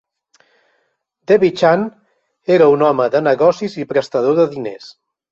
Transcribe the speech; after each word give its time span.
Devi 1.31 1.49
Chand 1.59 1.83
era 2.55 2.69
un 2.75 2.85
home 2.87 3.07
de 3.17 3.21
negocis 3.27 3.75
i 3.83 3.85
prestador 3.91 4.39
de 4.41 4.47
diners. 4.55 4.89